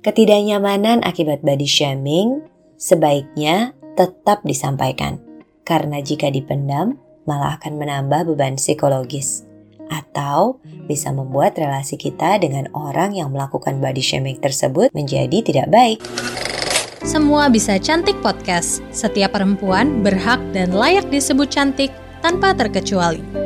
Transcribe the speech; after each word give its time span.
Ketidaknyamanan 0.00 1.04
akibat 1.04 1.44
body 1.44 1.68
shaming 1.68 2.40
sebaiknya 2.80 3.76
tetap 4.00 4.40
disampaikan, 4.48 5.20
karena 5.60 6.00
jika 6.00 6.32
dipendam 6.32 6.96
malah 7.28 7.60
akan 7.60 7.76
menambah 7.76 8.32
beban 8.32 8.56
psikologis 8.56 9.44
atau 9.92 10.56
bisa 10.88 11.12
membuat 11.12 11.52
relasi 11.60 12.00
kita 12.00 12.40
dengan 12.40 12.72
orang 12.72 13.12
yang 13.12 13.28
melakukan 13.28 13.76
body 13.76 14.00
shaming 14.00 14.40
tersebut 14.40 14.88
menjadi 14.96 15.44
tidak 15.44 15.68
baik. 15.68 16.00
Semua 17.04 17.52
bisa 17.52 17.76
cantik 17.76 18.16
podcast. 18.24 18.80
Setiap 18.96 19.36
perempuan 19.36 20.00
berhak 20.00 20.40
dan 20.56 20.72
layak 20.72 21.12
disebut 21.12 21.52
cantik 21.52 21.92
tanpa 22.24 22.56
terkecuali. 22.56 23.39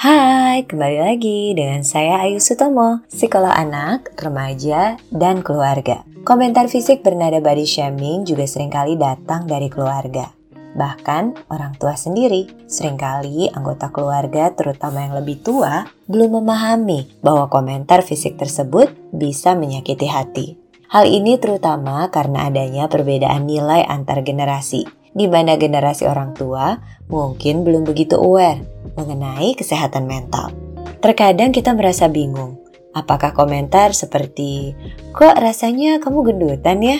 Hai, 0.00 0.64
kembali 0.64 0.96
lagi 0.96 1.52
dengan 1.52 1.84
saya 1.84 2.24
Ayu 2.24 2.40
Sutomo, 2.40 3.04
psikolog 3.12 3.52
anak, 3.52 4.16
remaja, 4.16 4.96
dan 5.12 5.44
keluarga. 5.44 6.08
Komentar 6.24 6.72
fisik 6.72 7.04
bernada 7.04 7.36
body 7.36 7.68
shaming 7.68 8.24
juga 8.24 8.48
sering 8.48 8.72
kali 8.72 8.96
datang 8.96 9.44
dari 9.44 9.68
keluarga. 9.68 10.32
Bahkan 10.72 11.52
orang 11.52 11.76
tua 11.76 12.00
sendiri, 12.00 12.48
sering 12.64 12.96
kali 12.96 13.52
anggota 13.52 13.92
keluarga 13.92 14.48
terutama 14.56 15.04
yang 15.04 15.20
lebih 15.20 15.44
tua, 15.44 15.84
belum 16.08 16.40
memahami 16.40 17.20
bahwa 17.20 17.52
komentar 17.52 18.00
fisik 18.00 18.40
tersebut 18.40 18.88
bisa 19.12 19.52
menyakiti 19.52 20.08
hati. 20.08 20.56
Hal 20.88 21.12
ini 21.12 21.36
terutama 21.36 22.08
karena 22.08 22.48
adanya 22.48 22.88
perbedaan 22.88 23.44
nilai 23.44 23.84
antar 23.84 24.24
generasi, 24.24 24.88
di 25.10 25.26
mana 25.26 25.58
generasi 25.58 26.06
orang 26.06 26.34
tua 26.34 26.78
mungkin 27.10 27.66
belum 27.66 27.82
begitu 27.82 28.14
aware 28.18 28.62
mengenai 28.94 29.58
kesehatan 29.58 30.06
mental. 30.06 30.54
Terkadang 31.00 31.50
kita 31.50 31.72
merasa 31.72 32.06
bingung, 32.06 32.60
apakah 32.92 33.32
komentar 33.32 33.96
seperti, 33.96 34.76
kok 35.16 35.38
rasanya 35.40 35.98
kamu 35.98 36.34
gendutan 36.34 36.78
ya? 36.84 36.98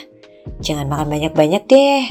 Jangan 0.65 0.89
makan 0.89 1.09
banyak-banyak 1.13 1.63
deh. 1.69 2.05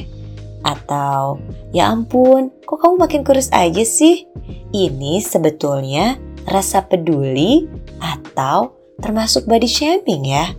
Atau, 0.60 1.40
ya 1.72 1.90
ampun, 1.90 2.52
kok 2.68 2.78
kamu 2.78 2.96
makin 3.00 3.22
kurus 3.24 3.50
aja 3.56 3.82
sih? 3.82 4.28
Ini 4.70 5.24
sebetulnya 5.24 6.20
rasa 6.46 6.86
peduli 6.86 7.66
atau 7.98 8.76
termasuk 9.02 9.48
body 9.50 9.70
shaming 9.70 10.30
ya. 10.30 10.54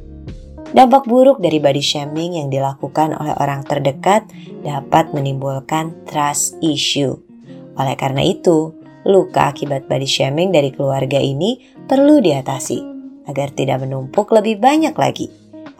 Dampak 0.71 1.11
buruk 1.11 1.43
dari 1.43 1.59
body 1.59 1.83
shaming 1.83 2.39
yang 2.39 2.47
dilakukan 2.47 3.11
oleh 3.19 3.35
orang 3.43 3.67
terdekat 3.67 4.23
dapat 4.63 5.11
menimbulkan 5.11 6.07
trust 6.07 6.55
issue. 6.63 7.19
Oleh 7.75 7.99
karena 7.99 8.23
itu, 8.23 8.71
luka 9.03 9.51
akibat 9.51 9.91
body 9.91 10.07
shaming 10.07 10.55
dari 10.55 10.71
keluarga 10.71 11.19
ini 11.19 11.59
perlu 11.91 12.23
diatasi 12.23 12.79
agar 13.27 13.51
tidak 13.51 13.83
menumpuk 13.83 14.31
lebih 14.31 14.63
banyak 14.63 14.95
lagi. 14.95 15.27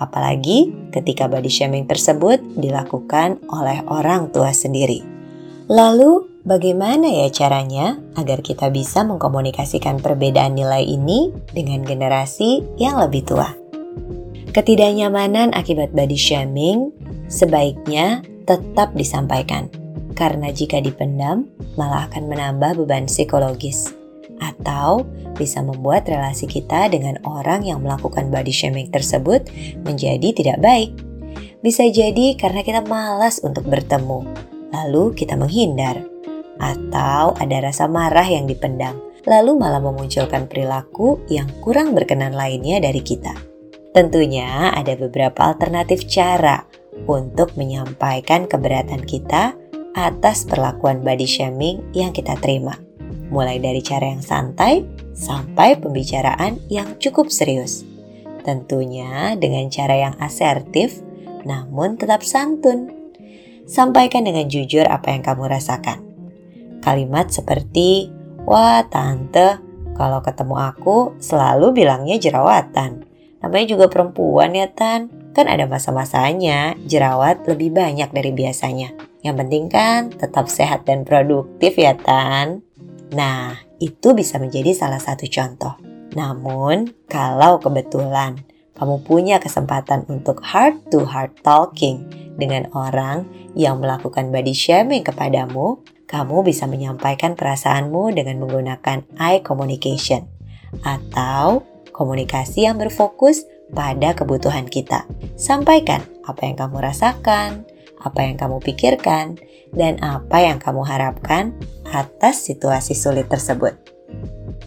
Apalagi 0.01 0.91
ketika 0.91 1.31
body 1.31 1.51
shaming 1.53 1.87
tersebut 1.87 2.43
dilakukan 2.59 3.39
oleh 3.47 3.87
orang 3.87 4.35
tua 4.35 4.51
sendiri. 4.51 5.07
Lalu, 5.71 6.43
bagaimana 6.43 7.07
ya 7.07 7.31
caranya 7.31 7.95
agar 8.19 8.43
kita 8.43 8.75
bisa 8.75 9.07
mengkomunikasikan 9.07 10.03
perbedaan 10.03 10.59
nilai 10.59 10.83
ini 10.83 11.31
dengan 11.55 11.87
generasi 11.87 12.75
yang 12.75 12.99
lebih 12.99 13.23
tua? 13.23 13.60
Ketidaknyamanan 14.51 15.55
akibat 15.55 15.95
body 15.95 16.19
shaming 16.19 16.91
sebaiknya 17.31 18.27
tetap 18.51 18.91
disampaikan 18.99 19.71
karena 20.19 20.51
jika 20.51 20.83
dipendam 20.83 21.47
malah 21.79 22.11
akan 22.11 22.27
menambah 22.27 22.83
beban 22.83 23.07
psikologis 23.07 23.95
atau 24.43 25.07
bisa 25.39 25.63
membuat 25.63 26.11
relasi 26.11 26.51
kita 26.51 26.91
dengan 26.91 27.23
orang 27.23 27.63
yang 27.63 27.79
melakukan 27.79 28.27
body 28.27 28.51
shaming 28.51 28.91
tersebut 28.91 29.47
menjadi 29.87 30.35
tidak 30.35 30.59
baik. 30.59 30.99
Bisa 31.63 31.87
jadi 31.87 32.35
karena 32.35 32.67
kita 32.67 32.83
malas 32.91 33.39
untuk 33.47 33.69
bertemu, 33.71 34.27
lalu 34.75 35.15
kita 35.15 35.39
menghindar, 35.39 36.03
atau 36.59 37.37
ada 37.37 37.71
rasa 37.71 37.87
marah 37.87 38.27
yang 38.27 38.51
dipendam, 38.51 38.97
lalu 39.29 39.55
malah 39.61 39.79
memunculkan 39.79 40.49
perilaku 40.49 41.21
yang 41.31 41.47
kurang 41.61 41.93
berkenan 41.93 42.33
lainnya 42.33 42.81
dari 42.81 43.05
kita. 43.05 43.50
Tentunya 43.91 44.71
ada 44.71 44.95
beberapa 44.95 45.51
alternatif 45.51 46.07
cara 46.07 46.63
untuk 47.11 47.59
menyampaikan 47.59 48.47
keberatan 48.47 49.03
kita 49.03 49.59
atas 49.99 50.47
perlakuan 50.47 51.03
body 51.03 51.27
shaming 51.27 51.83
yang 51.91 52.15
kita 52.15 52.39
terima. 52.39 52.79
Mulai 53.35 53.59
dari 53.59 53.83
cara 53.83 54.15
yang 54.15 54.23
santai 54.23 54.87
sampai 55.15 55.79
pembicaraan 55.83 56.63
yang 56.71 56.99
cukup 57.03 57.35
serius. 57.35 57.83
Tentunya 58.47 59.35
dengan 59.35 59.67
cara 59.71 59.99
yang 59.99 60.15
asertif 60.23 61.03
namun 61.43 61.99
tetap 61.99 62.23
santun. 62.23 62.95
Sampaikan 63.67 64.23
dengan 64.27 64.47
jujur 64.47 64.87
apa 64.87 65.15
yang 65.15 65.23
kamu 65.23 65.51
rasakan. 65.51 65.99
Kalimat 66.83 67.31
seperti, 67.31 68.11
Wah 68.47 68.83
tante, 68.89 69.63
kalau 69.95 70.25
ketemu 70.25 70.57
aku 70.59 71.15
selalu 71.23 71.77
bilangnya 71.77 72.17
jerawatan. 72.19 73.10
Namanya 73.41 73.67
juga 73.77 73.87
perempuan 73.89 74.53
ya 74.53 74.69
Tan, 74.69 75.09
kan 75.33 75.49
ada 75.49 75.65
masa-masanya 75.65 76.77
jerawat 76.85 77.49
lebih 77.49 77.73
banyak 77.73 78.13
dari 78.13 78.31
biasanya. 78.37 78.93
Yang 79.25 79.35
penting 79.45 79.65
kan 79.73 80.01
tetap 80.13 80.49
sehat 80.49 80.85
dan 80.85 81.09
produktif 81.09 81.77
ya 81.81 81.97
Tan. 81.97 82.61
Nah, 83.17 83.57
itu 83.81 84.13
bisa 84.13 84.37
menjadi 84.37 84.77
salah 84.77 85.01
satu 85.01 85.25
contoh. 85.27 85.75
Namun, 86.13 86.93
kalau 87.09 87.57
kebetulan 87.63 88.45
kamu 88.77 89.05
punya 89.05 89.37
kesempatan 89.41 90.09
untuk 90.09 90.41
heart 90.41 90.89
to 90.89 91.05
heart 91.05 91.37
talking 91.45 92.09
dengan 92.41 92.69
orang 92.73 93.29
yang 93.53 93.77
melakukan 93.77 94.33
body 94.33 94.57
shaming 94.57 95.05
kepadamu, 95.05 95.85
kamu 96.09 96.43
bisa 96.43 96.65
menyampaikan 96.65 97.37
perasaanmu 97.37 98.11
dengan 98.17 98.41
menggunakan 98.43 99.05
eye 99.21 99.45
communication 99.45 100.27
atau 100.83 101.63
komunikasi 102.01 102.65
yang 102.65 102.81
berfokus 102.81 103.45
pada 103.77 104.17
kebutuhan 104.17 104.65
kita. 104.65 105.05
Sampaikan 105.37 106.01
apa 106.25 106.49
yang 106.49 106.57
kamu 106.57 106.81
rasakan, 106.81 107.69
apa 108.01 108.21
yang 108.25 108.41
kamu 108.41 108.57
pikirkan, 108.65 109.37
dan 109.77 110.01
apa 110.01 110.41
yang 110.41 110.57
kamu 110.57 110.81
harapkan 110.81 111.53
atas 111.93 112.49
situasi 112.49 112.97
sulit 112.97 113.29
tersebut. 113.29 113.77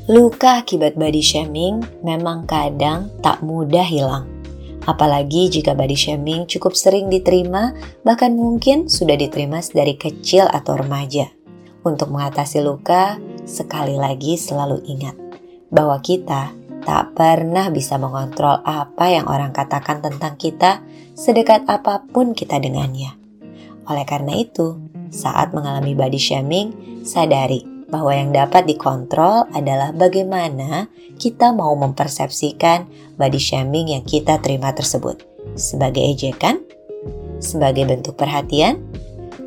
Luka 0.06 0.62
akibat 0.62 0.94
body 1.00 1.24
shaming 1.24 1.82
memang 2.06 2.46
kadang 2.46 3.10
tak 3.26 3.42
mudah 3.42 3.88
hilang. 3.88 4.30
Apalagi 4.84 5.48
jika 5.48 5.72
body 5.72 5.96
shaming 5.96 6.44
cukup 6.44 6.76
sering 6.76 7.08
diterima, 7.08 7.72
bahkan 8.04 8.36
mungkin 8.36 8.92
sudah 8.92 9.16
diterima 9.16 9.64
dari 9.72 9.96
kecil 9.96 10.44
atau 10.52 10.76
remaja. 10.76 11.32
Untuk 11.88 12.12
mengatasi 12.12 12.64
luka, 12.64 13.16
sekali 13.48 13.96
lagi 13.96 14.36
selalu 14.36 14.84
ingat 14.88 15.16
bahwa 15.72 16.00
kita 16.04 16.52
tak 16.84 17.18
pernah 17.18 17.68
bisa 17.74 17.98
mengontrol 17.98 18.62
apa 18.64 19.12
yang 19.12 19.26
orang 19.28 19.52
katakan 19.52 20.04
tentang 20.04 20.38
kita, 20.38 20.84
sedekat 21.18 21.66
apa 21.68 22.04
pun 22.12 22.38
kita 22.38 22.60
dengannya. 22.60 23.16
Oleh 23.90 24.06
karena 24.08 24.38
itu, 24.40 24.80
saat 25.12 25.52
mengalami 25.52 25.96
body 25.98 26.20
shaming, 26.20 26.68
sadari 27.04 27.66
bahwa 27.92 28.14
yang 28.16 28.32
dapat 28.32 28.66
dikontrol 28.70 29.50
adalah 29.52 29.92
bagaimana 29.94 30.88
kita 31.20 31.52
mau 31.52 31.76
mempersepsikan 31.76 32.88
body 33.20 33.42
shaming 33.42 33.94
yang 33.94 34.04
kita 34.06 34.40
terima 34.40 34.72
tersebut. 34.72 35.22
Sebagai 35.60 36.02
ejekan, 36.02 36.64
sebagai 37.44 37.84
bentuk 37.84 38.16
perhatian, 38.16 38.80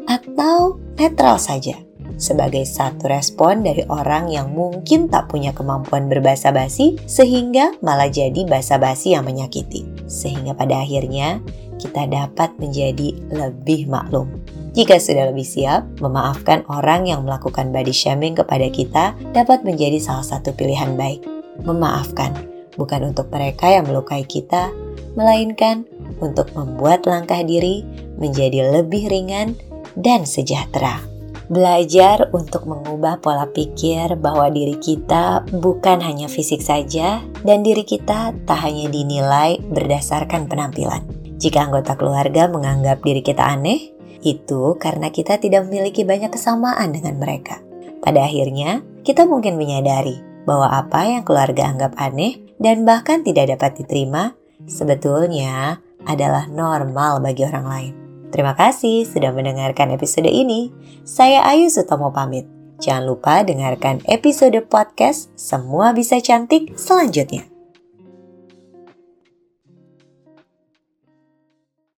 atau 0.07 0.79
netral 0.95 1.41
saja 1.41 1.86
sebagai 2.17 2.65
satu 2.65 3.09
respon 3.09 3.61
dari 3.61 3.85
orang 3.93 4.33
yang 4.33 4.53
mungkin 4.53 5.09
tak 5.13 5.29
punya 5.29 5.53
kemampuan 5.53 6.09
berbahasa 6.09 6.51
basi 6.51 6.97
sehingga 7.05 7.77
malah 7.85 8.09
jadi 8.09 8.45
basa 8.49 8.81
basi 8.81 9.13
yang 9.13 9.29
menyakiti. 9.29 9.85
Sehingga 10.09 10.57
pada 10.57 10.81
akhirnya 10.81 11.45
kita 11.77 12.09
dapat 12.09 12.57
menjadi 12.57 13.13
lebih 13.29 13.87
maklum. 13.89 14.33
Jika 14.77 15.01
sudah 15.01 15.33
lebih 15.33 15.45
siap, 15.45 15.89
memaafkan 16.05 16.65
orang 16.69 17.09
yang 17.09 17.25
melakukan 17.25 17.73
body 17.73 17.93
shaming 17.93 18.37
kepada 18.37 18.69
kita 18.69 19.17
dapat 19.33 19.65
menjadi 19.65 19.97
salah 19.97 20.25
satu 20.25 20.53
pilihan 20.53 20.97
baik. 21.01 21.25
Memaafkan 21.65 22.37
bukan 22.77 23.13
untuk 23.13 23.33
mereka 23.33 23.73
yang 23.73 23.89
melukai 23.89 24.29
kita, 24.29 24.69
melainkan 25.17 25.89
untuk 26.21 26.53
membuat 26.53 27.09
langkah 27.09 27.41
diri 27.41 27.85
menjadi 28.21 28.69
lebih 28.69 29.09
ringan 29.09 29.57
dan 29.97 30.29
sejahtera. 30.29 31.16
Belajar 31.47 32.27
untuk 32.35 32.67
mengubah 32.67 33.23
pola 33.23 33.47
pikir 33.47 34.19
bahwa 34.19 34.51
diri 34.51 34.75
kita 34.83 35.47
bukan 35.55 36.03
hanya 36.03 36.27
fisik 36.27 36.59
saja, 36.59 37.23
dan 37.47 37.63
diri 37.63 37.87
kita 37.87 38.35
tak 38.43 38.59
hanya 38.67 38.91
dinilai 38.91 39.63
berdasarkan 39.71 40.51
penampilan. 40.51 41.07
Jika 41.39 41.71
anggota 41.71 41.95
keluarga 41.95 42.51
menganggap 42.51 42.99
diri 43.07 43.23
kita 43.23 43.47
aneh, 43.47 43.95
itu 44.27 44.75
karena 44.83 45.15
kita 45.15 45.39
tidak 45.39 45.71
memiliki 45.71 46.03
banyak 46.03 46.35
kesamaan 46.35 46.91
dengan 46.91 47.23
mereka. 47.23 47.63
Pada 48.03 48.27
akhirnya, 48.27 48.83
kita 49.07 49.23
mungkin 49.23 49.55
menyadari 49.55 50.19
bahwa 50.51 50.67
apa 50.67 51.07
yang 51.07 51.23
keluarga 51.23 51.71
anggap 51.71 51.95
aneh 51.95 52.43
dan 52.59 52.83
bahkan 52.83 53.23
tidak 53.23 53.55
dapat 53.55 53.87
diterima, 53.87 54.35
sebetulnya 54.67 55.79
adalah 56.07 56.51
normal 56.51 57.23
bagi 57.23 57.47
orang 57.47 57.67
lain. 57.71 58.06
Terima 58.37 58.53
kasih 58.53 59.09
sudah 59.09 59.33
mendengarkan 59.33 59.97
episode 59.97 60.29
ini. 60.29 60.69
Saya 61.09 61.41
Ayu 61.49 61.73
Sutomo 61.73 62.13
pamit. 62.13 62.45
Jangan 62.85 63.09
lupa 63.09 63.41
dengarkan 63.41 64.05
episode 64.05 64.61
podcast 64.69 65.33
Semua 65.41 65.97
Bisa 65.97 66.21
Cantik 66.21 66.77
selanjutnya. 66.77 67.56